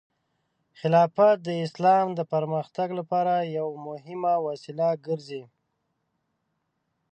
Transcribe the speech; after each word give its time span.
خلافت 0.79 1.37
د 1.47 1.49
اسلام 1.65 2.07
د 2.15 2.21
پرمختګ 2.33 2.89
لپاره 2.99 3.33
یو 3.57 3.69
مهم 3.87 4.21
وسیله 4.47 4.87
ګرځي. 5.05 5.43